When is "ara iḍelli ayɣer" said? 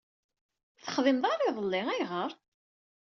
1.33-2.31